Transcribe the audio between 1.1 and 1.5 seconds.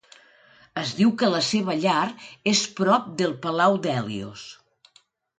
que la